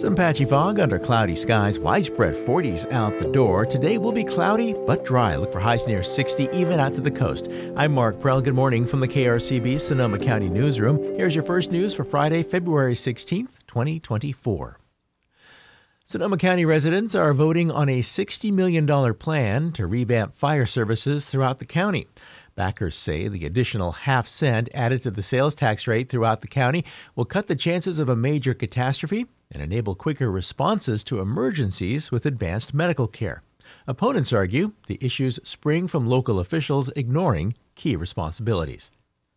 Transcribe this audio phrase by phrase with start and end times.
[0.00, 3.66] Some patchy fog under cloudy skies, widespread 40s out the door.
[3.66, 5.36] Today will be cloudy but dry.
[5.36, 7.48] Look for highs near 60 even out to the coast.
[7.76, 8.40] I'm Mark Prell.
[8.40, 10.96] Good morning from the KRCB Sonoma County Newsroom.
[11.18, 14.78] Here's your first news for Friday, February 16th, 2024.
[16.02, 21.58] Sonoma County residents are voting on a $60 million plan to revamp fire services throughout
[21.58, 22.06] the county.
[22.56, 26.86] Backers say the additional half cent added to the sales tax rate throughout the county
[27.14, 32.26] will cut the chances of a major catastrophe and enable quicker responses to emergencies with
[32.26, 33.42] advanced medical care.
[33.86, 38.90] Opponents argue the issues spring from local officials ignoring key responsibilities.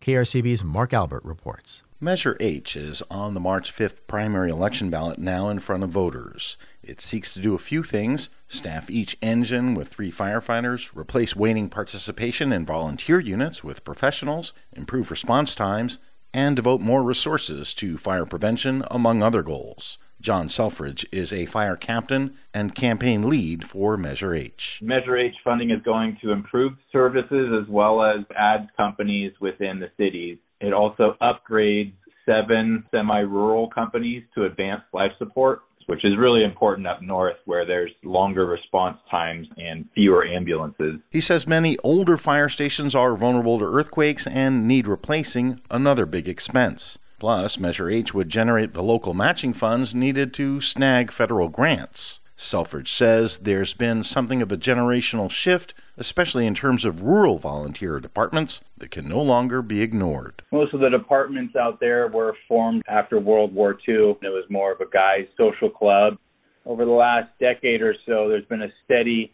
[0.00, 1.82] KRCB's Mark Albert reports.
[1.98, 6.58] Measure H is on the March 5th primary election ballot now in front of voters.
[6.82, 11.70] It seeks to do a few things staff each engine with three firefighters, replace waning
[11.70, 15.98] participation in volunteer units with professionals, improve response times,
[16.34, 19.96] and devote more resources to fire prevention, among other goals.
[20.20, 24.80] John Selfridge is a fire captain and campaign lead for Measure H.
[24.82, 29.90] Measure H funding is going to improve services as well as add companies within the
[29.96, 30.38] cities.
[30.60, 31.92] It also upgrades
[32.24, 37.64] seven semi rural companies to advanced life support, which is really important up north where
[37.64, 40.96] there's longer response times and fewer ambulances.
[41.10, 46.28] He says many older fire stations are vulnerable to earthquakes and need replacing, another big
[46.28, 46.98] expense.
[47.18, 52.20] Plus, Measure H would generate the local matching funds needed to snag federal grants.
[52.36, 57.98] Selfridge says there's been something of a generational shift, especially in terms of rural volunteer
[57.98, 60.42] departments, that can no longer be ignored.
[60.52, 64.18] Most of the departments out there were formed after World War II.
[64.20, 66.18] It was more of a guy's social club.
[66.66, 69.32] Over the last decade or so, there's been a steady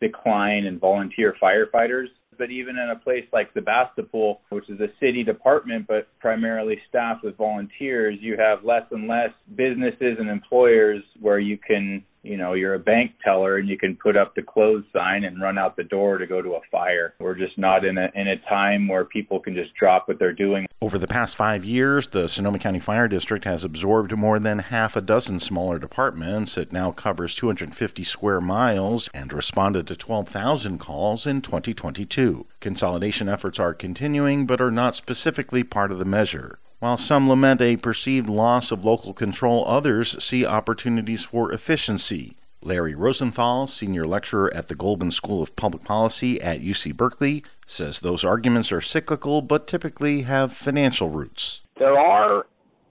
[0.00, 2.06] decline in volunteer firefighters
[2.40, 7.22] but even in a place like Sebastopol, which is a city department but primarily staffed
[7.22, 12.54] with volunteers, you have less and less businesses and employers where you can you know
[12.54, 15.76] you're a bank teller and you can put up the close sign and run out
[15.76, 17.14] the door to go to a fire.
[17.18, 20.32] We're just not in a in a time where people can just drop what they're
[20.32, 20.66] doing.
[20.82, 24.96] Over the past 5 years the Sonoma County Fire District has absorbed more than half
[24.96, 26.56] a dozen smaller departments.
[26.56, 33.58] It now covers 250 square miles and responded to 12,000 calls in 2022 consolidation efforts
[33.58, 38.28] are continuing but are not specifically part of the measure while some lament a perceived
[38.28, 42.36] loss of local control, others see opportunities for efficiency.
[42.62, 47.98] Larry Rosenthal, senior lecturer at the Goldman School of Public Policy at UC Berkeley, says
[47.98, 51.62] those arguments are cyclical but typically have financial roots.
[51.78, 52.46] There are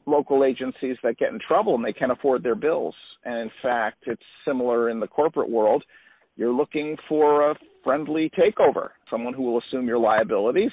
[0.05, 2.95] local agencies that get in trouble and they can't afford their bills.
[3.25, 5.83] And in fact, it's similar in the corporate world.
[6.35, 10.71] You're looking for a friendly takeover, someone who will assume your liabilities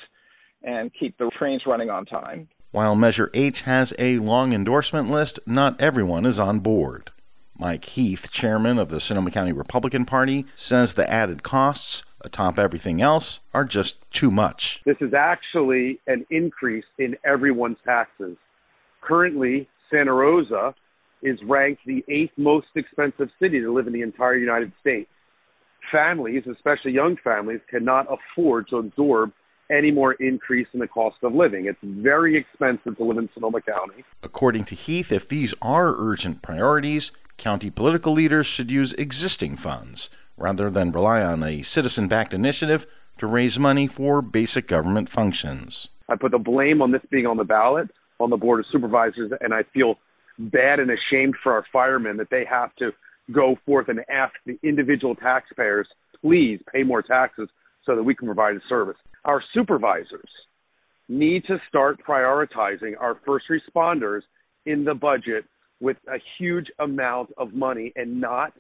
[0.63, 2.49] and keep the trains running on time.
[2.77, 7.11] While Measure H has a long endorsement list, not everyone is on board.
[7.59, 13.01] Mike Heath, chairman of the Sonoma County Republican Party, says the added costs, atop everything
[13.01, 14.83] else, are just too much.
[14.85, 18.37] This is actually an increase in everyone's taxes.
[19.01, 20.75] Currently, Santa Rosa
[21.23, 25.09] is ranked the eighth most expensive city to live in the entire United States.
[25.91, 29.33] Families, especially young families, cannot afford to absorb
[29.71, 31.67] any more increase in the cost of living.
[31.67, 34.05] It's very expensive to live in Sonoma County.
[34.23, 40.11] According to Heath, if these are urgent priorities, county political leaders should use existing funds
[40.37, 42.87] rather than rely on a citizen backed initiative
[43.19, 45.89] to raise money for basic government functions.
[46.09, 47.89] I put the blame on this being on the ballot
[48.21, 49.97] on the Board of Supervisors, and I feel
[50.39, 52.93] bad and ashamed for our firemen that they have to
[53.33, 55.89] go forth and ask the individual taxpayers,
[56.21, 57.49] please pay more taxes
[57.87, 58.97] so that we can provide a service.
[59.25, 60.29] Our supervisors
[61.09, 64.23] need to start prioritizing our first responders
[64.67, 65.45] in the budget
[65.81, 68.53] with a huge amount of money and not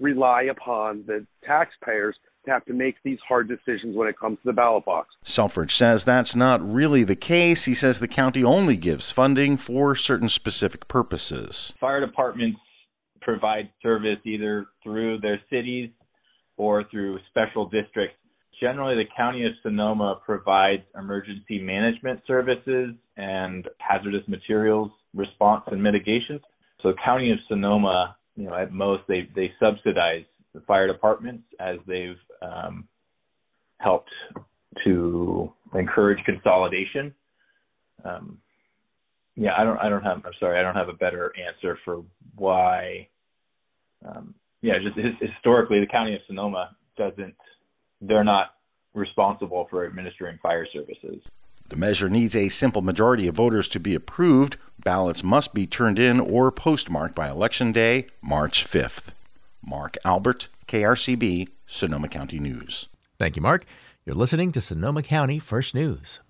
[0.00, 4.46] rely upon the taxpayers to have to make these hard decisions when it comes to
[4.46, 5.08] the ballot box.
[5.22, 7.64] Selfridge says that's not really the case.
[7.64, 11.72] He says the county only gives funding for certain specific purposes.
[11.80, 12.58] Fire departments
[13.22, 15.90] provide service either through their cities
[16.58, 18.18] or through special districts
[18.60, 26.40] generally the County of Sonoma provides emergency management services and hazardous materials response and mitigation.
[26.82, 30.24] So the County of Sonoma, you know, at most they they subsidize
[30.54, 32.86] the fire departments as they've um,
[33.78, 34.10] helped
[34.84, 37.14] to encourage consolidation.
[38.04, 38.38] Um,
[39.36, 42.04] yeah, I don't I don't have I'm sorry I don't have a better answer for
[42.36, 43.08] why.
[44.06, 47.34] Um, yeah, just historically the County of Sonoma doesn't
[48.06, 48.54] they're not
[48.94, 51.22] responsible for administering fire services.
[51.68, 54.56] The measure needs a simple majority of voters to be approved.
[54.84, 59.10] Ballots must be turned in or postmarked by Election Day, March 5th.
[59.66, 62.88] Mark Albert, KRCB, Sonoma County News.
[63.18, 63.64] Thank you, Mark.
[64.04, 66.20] You're listening to Sonoma County First News.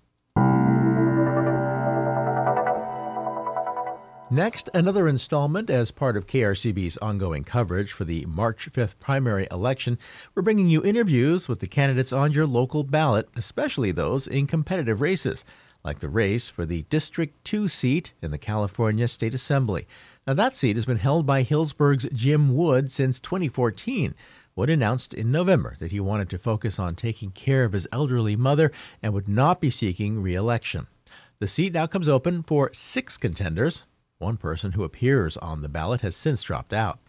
[4.31, 9.99] Next, another installment as part of KRCB's ongoing coverage for the March 5th primary election.
[10.33, 14.99] We're bringing you interviews with the candidates on your local ballot, especially those in competitive
[14.99, 15.45] races,
[15.83, 19.85] like the race for the District 2 seat in the California State Assembly.
[20.25, 24.15] Now, that seat has been held by Healdsburg's Jim Wood since 2014.
[24.55, 28.35] Wood announced in November that he wanted to focus on taking care of his elderly
[28.35, 28.71] mother
[29.03, 30.87] and would not be seeking re election.
[31.37, 33.83] The seat now comes open for six contenders,
[34.25, 36.99] one person who appears on the ballot has since dropped out.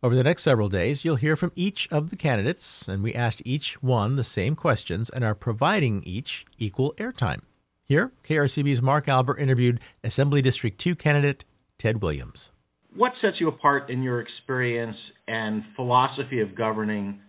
[0.00, 3.42] Over the next several days, you'll hear from each of the candidates, and we asked
[3.44, 7.40] each one the same questions and are providing each equal airtime.
[7.88, 11.44] Here, KRCB's Mark Albert interviewed Assembly District 2 candidate
[11.78, 12.52] Ted Williams.
[12.94, 17.20] What sets you apart in your experience and philosophy of governing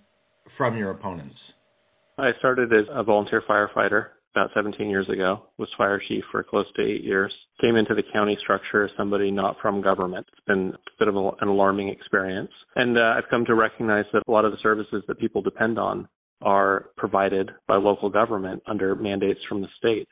[0.58, 1.36] from your opponents?
[2.18, 6.66] I started as a volunteer firefighter about 17 years ago, was fire chief for close
[6.76, 7.32] to eight years.
[7.62, 10.26] Came into the county structure as somebody not from government.
[10.32, 12.50] It's been a bit of an alarming experience.
[12.76, 15.78] And uh, I've come to recognize that a lot of the services that people depend
[15.78, 16.08] on
[16.42, 20.08] are provided by local government under mandates from the state.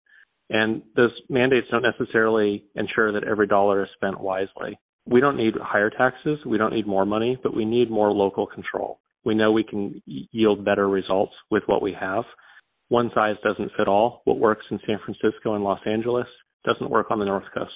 [0.49, 4.77] And those mandates don't necessarily ensure that every dollar is spent wisely.
[5.07, 6.39] We don't need higher taxes.
[6.45, 8.99] We don't need more money, but we need more local control.
[9.25, 12.23] We know we can yield better results with what we have
[12.91, 14.21] one size doesn't fit all.
[14.25, 16.27] What works in San Francisco and Los Angeles
[16.65, 17.71] doesn't work on the North Coast.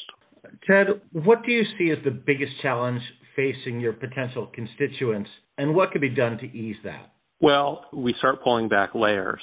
[0.67, 3.01] Ted, what do you see as the biggest challenge
[3.33, 7.13] facing your potential constituents, and what could be done to ease that?
[7.39, 9.41] Well, we start pulling back layers,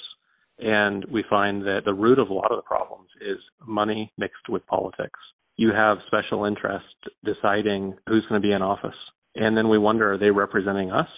[0.59, 4.51] and we find that the root of a lot of the problems is money mixed
[4.51, 5.19] with politics.
[5.57, 6.89] You have special interests
[7.25, 8.99] deciding who's going to be in office,
[9.37, 11.09] and then we wonder are they representing us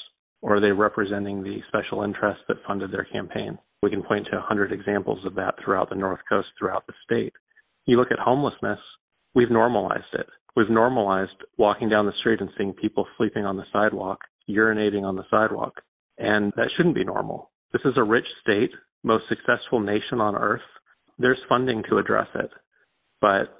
[0.43, 3.59] or are they representing the special interests that funded their campaign?
[3.85, 7.35] We can point to 100 examples of that throughout the North Coast, throughout the state.
[7.85, 8.79] You look at homelessness,
[9.35, 10.27] we've normalized it.
[10.57, 15.17] We've normalized walking down the street and seeing people sleeping on the sidewalk, urinating on
[15.17, 15.83] the sidewalk.
[16.17, 17.51] And that shouldn't be normal.
[17.75, 18.71] This is a rich state,
[19.03, 20.63] most successful nation on earth.
[21.19, 22.51] There's funding to address it.
[23.21, 23.55] But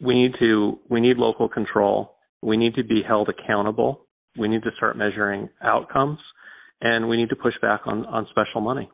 [0.00, 2.16] we need to, we need local control.
[2.40, 4.06] We need to be held accountable.
[4.38, 6.18] We need to start measuring outcomes
[6.80, 8.88] and we need to push back on, on special money.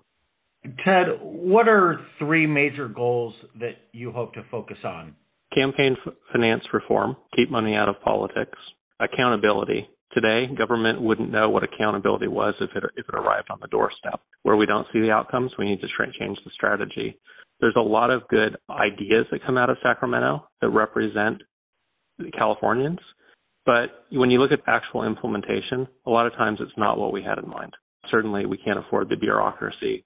[0.85, 5.15] Ted, what are three major goals that you hope to focus on?
[5.53, 5.97] Campaign
[6.33, 8.59] finance reform, keep money out of politics,
[9.01, 9.89] accountability.
[10.13, 14.21] Today, government wouldn't know what accountability was if it if it arrived on the doorstep.
[14.43, 15.89] Where we don't see the outcomes, we need to
[16.19, 17.19] change the strategy.
[17.61, 21.43] There's a lot of good ideas that come out of Sacramento that represent
[22.19, 22.99] the Californians,
[23.65, 27.23] but when you look at actual implementation, a lot of times it's not what we
[27.23, 27.73] had in mind.
[28.11, 30.05] Certainly, we can't afford the bureaucracy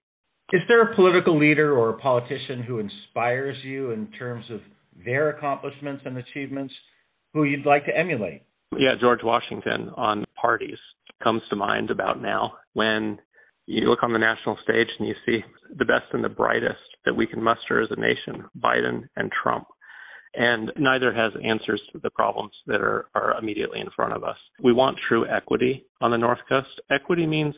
[0.52, 4.60] is there a political leader or a politician who inspires you in terms of
[5.04, 6.72] their accomplishments and achievements
[7.34, 8.42] who you'd like to emulate?
[8.76, 10.78] Yeah, George Washington on parties
[11.22, 13.18] comes to mind about now when
[13.66, 15.40] you look on the national stage and you see
[15.76, 19.66] the best and the brightest that we can muster as a nation, Biden and Trump.
[20.34, 24.36] And neither has answers to the problems that are, are immediately in front of us.
[24.62, 26.68] We want true equity on the North Coast.
[26.90, 27.54] Equity means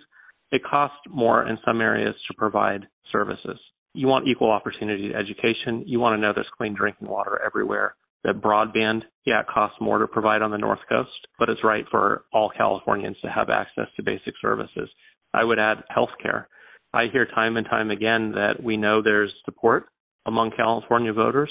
[0.51, 3.59] it costs more in some areas to provide services.
[3.95, 5.83] You want equal opportunity to education.
[5.87, 7.95] You want to know there's clean drinking water everywhere.
[8.25, 11.85] That broadband, yeah, it costs more to provide on the North Coast, but it's right
[11.91, 14.89] for all Californians to have access to basic services.
[15.33, 16.47] I would add healthcare.
[16.93, 19.87] I hear time and time again that we know there's support
[20.27, 21.51] among California voters,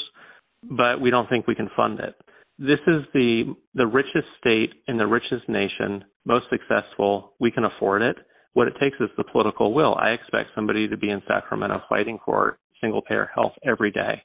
[0.63, 2.15] but we don't think we can fund it.
[2.59, 7.33] This is the the richest state in the richest nation, most successful.
[7.39, 8.17] We can afford it.
[8.57, 9.93] What it takes is the political will.
[9.93, 14.23] I expect somebody to be in Sacramento fighting for single payer health every day.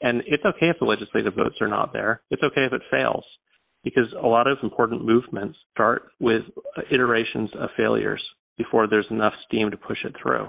[0.00, 2.22] And it's okay if the legislative votes are not there.
[2.30, 3.26] It's okay if it fails
[3.84, 6.44] because a lot of important movements start with
[6.90, 8.22] iterations of failures
[8.56, 10.48] before there's enough steam to push it through.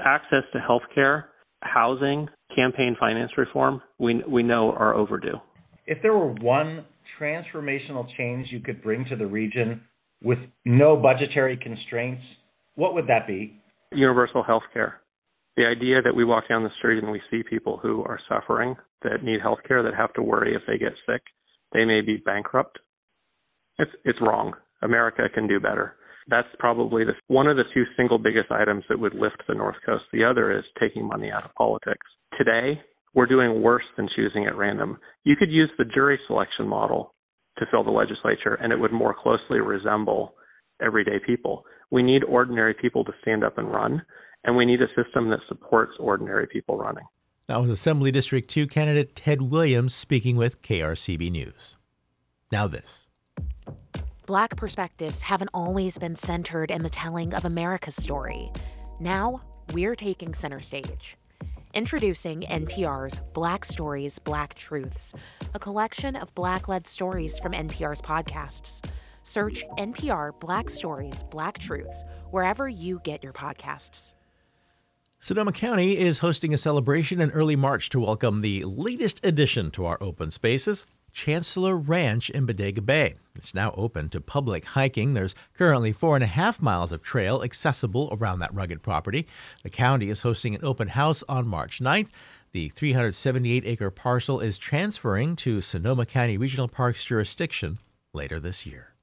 [0.00, 1.28] Access to health care,
[1.62, 5.38] housing, campaign finance reform, we, we know are overdue.
[5.86, 6.86] If there were one
[7.20, 9.82] transformational change you could bring to the region
[10.24, 12.24] with no budgetary constraints,
[12.78, 13.60] what would that be?
[13.90, 15.00] Universal health care.
[15.56, 18.76] The idea that we walk down the street and we see people who are suffering,
[19.02, 21.20] that need health care, that have to worry if they get sick,
[21.72, 22.78] they may be bankrupt.
[23.80, 24.52] It's, it's wrong.
[24.82, 25.96] America can do better.
[26.28, 29.76] That's probably the, one of the two single biggest items that would lift the North
[29.84, 30.04] Coast.
[30.12, 32.06] The other is taking money out of politics.
[32.38, 32.80] Today,
[33.12, 34.98] we're doing worse than choosing at random.
[35.24, 37.12] You could use the jury selection model
[37.58, 40.34] to fill the legislature, and it would more closely resemble
[40.80, 41.64] everyday people.
[41.90, 44.02] We need ordinary people to stand up and run,
[44.44, 47.04] and we need a system that supports ordinary people running.
[47.46, 51.76] That was Assembly District 2 candidate Ted Williams speaking with KRCB News.
[52.52, 53.08] Now, this.
[54.26, 58.52] Black perspectives haven't always been centered in the telling of America's story.
[59.00, 59.40] Now,
[59.72, 61.16] we're taking center stage.
[61.72, 65.14] Introducing NPR's Black Stories, Black Truths,
[65.54, 68.84] a collection of Black led stories from NPR's podcasts.
[69.28, 74.14] Search NPR Black Stories, Black Truths wherever you get your podcasts.
[75.20, 79.84] Sonoma County is hosting a celebration in early March to welcome the latest addition to
[79.84, 83.16] our open spaces, Chanslor Ranch in Bodega Bay.
[83.34, 85.12] It's now open to public hiking.
[85.12, 89.26] There's currently four and a half miles of trail accessible around that rugged property.
[89.62, 92.08] The county is hosting an open house on March 9th.
[92.52, 97.76] The 378 acre parcel is transferring to Sonoma County Regional Parks jurisdiction
[98.14, 98.94] later this year.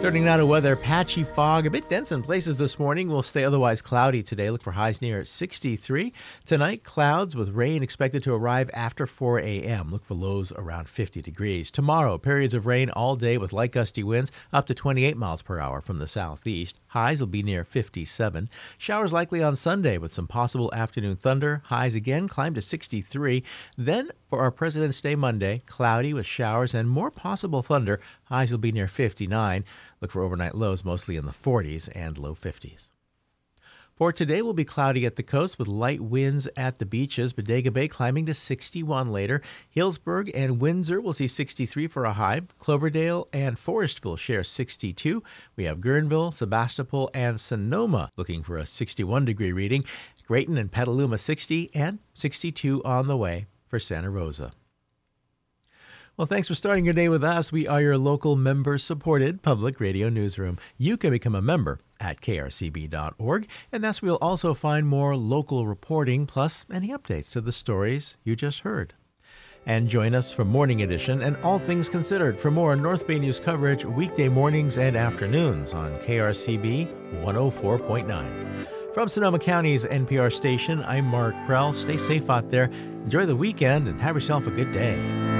[0.00, 3.10] Turning now to weather, patchy fog, a bit dense in places this morning.
[3.10, 4.48] Will stay otherwise cloudy today.
[4.48, 6.14] Look for highs near 63.
[6.46, 9.90] Tonight, clouds with rain expected to arrive after 4 a.m.
[9.90, 11.70] Look for lows around 50 degrees.
[11.70, 15.58] Tomorrow, periods of rain all day with light gusty winds up to 28 miles per
[15.58, 16.78] hour from the southeast.
[16.88, 18.48] Highs will be near 57.
[18.78, 21.60] Showers likely on Sunday with some possible afternoon thunder.
[21.66, 23.44] Highs again climb to 63.
[23.76, 28.00] Then for our President's Day Monday, cloudy with showers and more possible thunder.
[28.26, 29.64] Highs will be near 59.
[30.00, 32.90] Look for overnight lows mostly in the 40s and low 50s.
[33.96, 37.34] For today, will be cloudy at the coast with light winds at the beaches.
[37.34, 39.42] Bodega Bay climbing to 61 later.
[39.76, 42.40] Healdsburg and Windsor will see 63 for a high.
[42.58, 45.22] Cloverdale and Forestville share 62.
[45.54, 49.84] We have Guerneville, Sebastopol, and Sonoma looking for a 61 degree reading.
[50.26, 54.50] Graton and Petaluma 60 and 62 on the way for Santa Rosa.
[56.16, 57.50] Well, thanks for starting your day with us.
[57.50, 60.58] We are your local member supported public radio newsroom.
[60.76, 65.66] You can become a member at krcb.org, and that's where you'll also find more local
[65.66, 68.92] reporting plus any updates to the stories you just heard.
[69.64, 73.38] And join us for Morning Edition and All Things Considered for more North Bay News
[73.38, 78.79] coverage weekday mornings and afternoons on KRCB 104.9.
[78.92, 81.72] From Sonoma County's NPR station, I'm Mark Prell.
[81.72, 82.64] Stay safe out there,
[83.04, 85.39] enjoy the weekend, and have yourself a good day.